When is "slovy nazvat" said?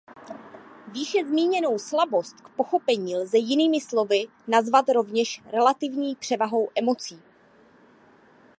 3.81-4.89